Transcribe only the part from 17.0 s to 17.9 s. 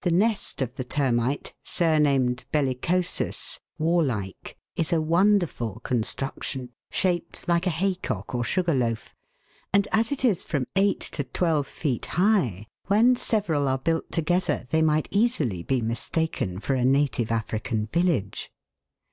ti v e African